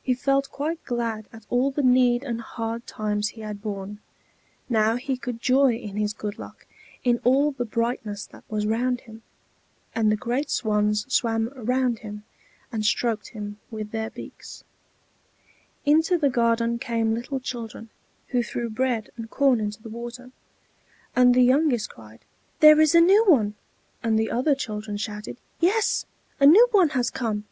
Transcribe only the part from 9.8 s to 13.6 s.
And the great swans swam round him and stroked him